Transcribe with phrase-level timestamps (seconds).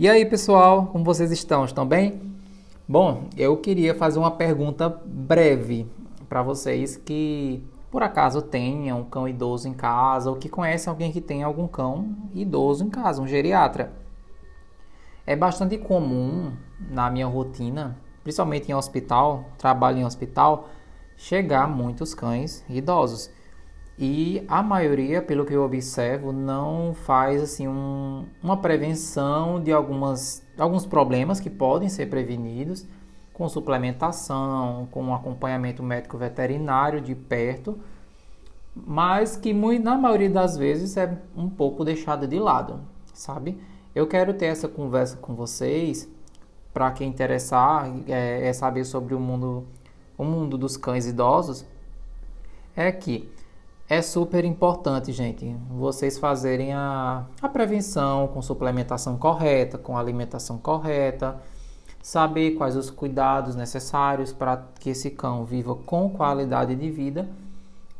[0.00, 1.62] E aí, pessoal, como vocês estão?
[1.62, 2.22] Estão bem?
[2.88, 5.86] Bom, eu queria fazer uma pergunta breve
[6.26, 11.12] para vocês que por acaso tenham um cão idoso em casa ou que conhecem alguém
[11.12, 13.92] que tem algum cão idoso em casa, um geriatra.
[15.26, 16.50] É bastante comum
[16.88, 20.70] na minha rotina, principalmente em hospital, trabalho em hospital,
[21.14, 23.28] chegar muitos cães idosos.
[24.02, 30.42] E a maioria, pelo que eu observo, não faz assim um, uma prevenção de algumas,
[30.58, 32.88] alguns problemas que podem ser prevenidos
[33.34, 37.78] com suplementação, com acompanhamento médico veterinário de perto,
[38.74, 42.80] mas que muito, na maioria das vezes é um pouco deixada de lado,
[43.12, 43.60] sabe?
[43.94, 46.08] Eu quero ter essa conversa com vocês
[46.72, 49.66] para quem interessar é, é saber sobre o mundo,
[50.16, 51.66] o mundo dos cães idosos,
[52.74, 53.28] é que
[53.90, 61.36] é super importante, gente, vocês fazerem a, a prevenção com suplementação correta, com alimentação correta,
[62.00, 67.28] saber quais os cuidados necessários para que esse cão viva com qualidade de vida,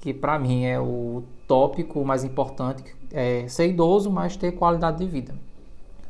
[0.00, 2.82] que para mim é o tópico mais importante,
[3.12, 5.34] é ser idoso, mas ter qualidade de vida.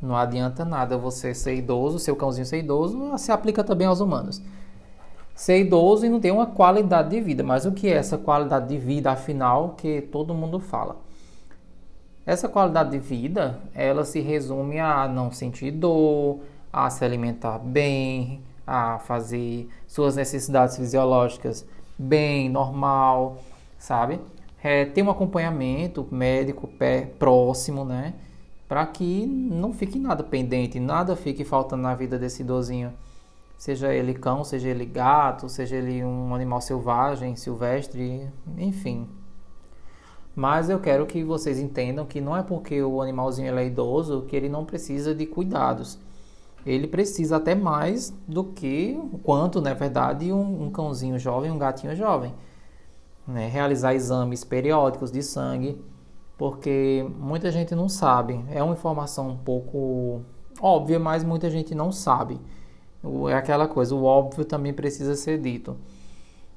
[0.00, 4.40] Não adianta nada você ser idoso, seu cãozinho ser idoso, se aplica também aos humanos
[5.34, 7.42] ser idoso e não ter uma qualidade de vida.
[7.42, 10.96] Mas o que é essa qualidade de vida, afinal, que todo mundo fala?
[12.24, 16.40] Essa qualidade de vida, ela se resume a não sentir dor,
[16.72, 21.66] a se alimentar bem, a fazer suas necessidades fisiológicas
[21.98, 23.38] bem, normal,
[23.78, 24.20] sabe?
[24.62, 28.14] É, ter um acompanhamento médico pé, próximo, né?
[28.66, 32.90] Para que não fique nada pendente, nada fique faltando na vida desse idosinho
[33.56, 39.08] seja ele cão, seja ele gato, seja ele um animal selvagem, silvestre, enfim.
[40.34, 44.34] Mas eu quero que vocês entendam que não é porque o animalzinho é idoso que
[44.34, 45.98] ele não precisa de cuidados.
[46.66, 51.94] Ele precisa até mais do que quanto, na verdade, um, um cãozinho jovem, um gatinho
[51.94, 52.34] jovem.
[53.26, 53.48] Né?
[53.48, 55.80] Realizar exames periódicos de sangue,
[56.36, 58.44] porque muita gente não sabe.
[58.50, 60.22] É uma informação um pouco
[60.60, 62.40] óbvia, mas muita gente não sabe
[63.28, 65.76] é aquela coisa, o óbvio também precisa ser dito.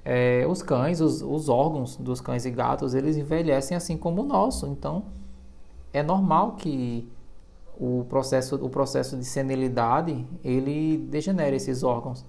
[0.03, 4.25] É, os cães, os, os, órgãos dos cães e gatos, eles envelhecem assim como o
[4.25, 4.65] nosso.
[4.67, 5.03] Então,
[5.91, 7.09] é normal que
[7.77, 12.25] o processo, o processo de senilidade, ele degenere esses órgãos.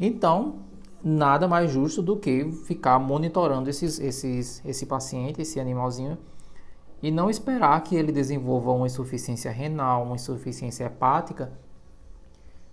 [0.00, 0.56] Então,
[1.04, 6.18] nada mais justo do que ficar monitorando esses, esses, esse paciente, esse animalzinho,
[7.00, 11.52] e não esperar que ele desenvolva uma insuficiência renal, uma insuficiência hepática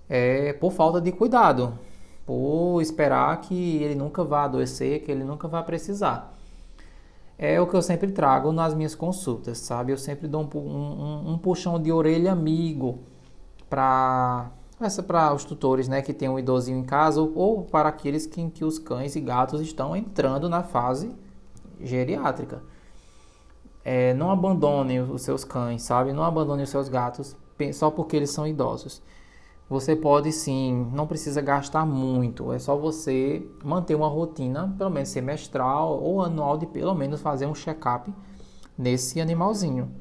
[0.09, 1.77] é por falta de cuidado,
[2.25, 6.35] por esperar que ele nunca vá adoecer, que ele nunca vá precisar.
[7.37, 9.93] É o que eu sempre trago nas minhas consultas, sabe?
[9.93, 12.99] Eu sempre dou um, um, um puxão de orelha amigo
[13.69, 18.25] para essa para os tutores, né, que tem um idosinho em casa ou, para aqueles
[18.25, 21.11] que, em que os cães e gatos estão entrando na fase
[21.81, 22.61] geriátrica.
[23.83, 26.13] É, não abandone os seus cães, sabe?
[26.13, 27.35] Não abandone os seus gatos
[27.73, 29.01] só porque eles são idosos
[29.69, 35.09] você pode sim, não precisa gastar muito, é só você manter uma rotina, pelo menos
[35.09, 38.11] semestral ou anual, de pelo menos fazer um check-up
[38.75, 39.91] nesse animalzinho.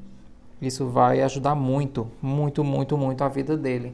[0.59, 3.93] Isso vai ajudar muito, muito, muito, muito a vida dele.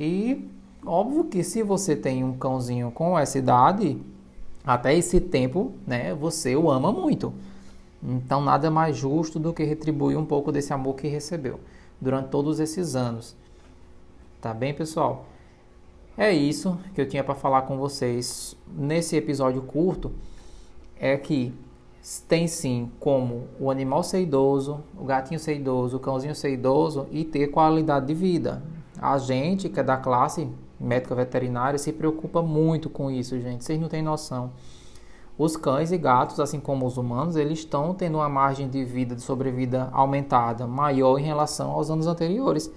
[0.00, 0.50] E
[0.84, 4.02] óbvio que se você tem um cãozinho com essa idade,
[4.64, 7.32] até esse tempo, né, você o ama muito.
[8.02, 11.60] Então nada mais justo do que retribuir um pouco desse amor que recebeu
[12.00, 13.36] durante todos esses anos.
[14.40, 15.26] Tá bem, pessoal?
[16.16, 20.12] É isso que eu tinha para falar com vocês nesse episódio curto.
[20.96, 21.52] É que
[22.28, 27.08] tem sim como o animal ser idoso, o gatinho ser idoso, o cãozinho ser idoso
[27.10, 28.62] e ter qualidade de vida.
[29.00, 33.64] A gente que é da classe médica veterinária se preocupa muito com isso, gente.
[33.64, 34.52] Vocês não têm noção.
[35.36, 39.16] Os cães e gatos, assim como os humanos, eles estão tendo uma margem de vida,
[39.16, 42.70] de sobrevida aumentada, maior em relação aos anos anteriores.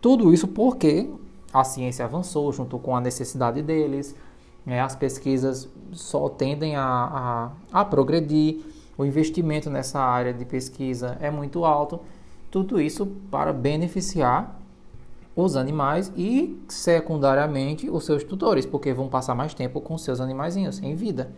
[0.00, 1.10] Tudo isso porque
[1.52, 4.14] a ciência avançou junto com a necessidade deles,
[4.64, 4.80] né?
[4.80, 6.84] as pesquisas só tendem a,
[7.72, 8.60] a, a progredir,
[8.96, 12.00] o investimento nessa área de pesquisa é muito alto,
[12.50, 14.60] tudo isso para beneficiar
[15.36, 20.82] os animais e secundariamente os seus tutores, porque vão passar mais tempo com seus animaizinhos
[20.82, 21.30] em vida.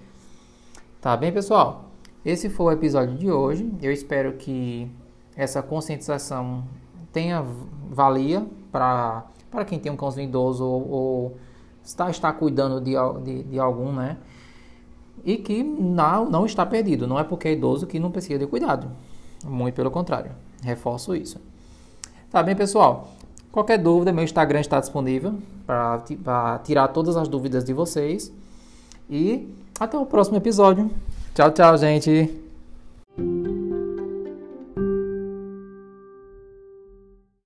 [1.00, 1.90] Tá bem, pessoal?
[2.24, 3.70] Esse foi o episódio de hoje.
[3.80, 4.90] Eu espero que
[5.36, 6.64] essa conscientização
[7.12, 7.44] tenha
[7.90, 9.24] valia para
[9.66, 11.36] quem tem um cãozinho idoso ou, ou
[11.84, 12.92] está, está cuidando de,
[13.24, 14.16] de, de, algum, né?
[15.24, 17.06] E que não, não está perdido.
[17.06, 18.88] Não é porque é idoso que não precisa de cuidado.
[19.44, 20.30] Muito pelo contrário.
[20.62, 21.38] Reforço isso.
[22.30, 23.08] Tá bem, pessoal?
[23.50, 25.34] Qualquer dúvida, meu Instagram está disponível
[25.66, 28.32] para tirar todas as dúvidas de vocês.
[29.10, 30.90] E até o próximo episódio.
[31.34, 32.49] Tchau, tchau, gente.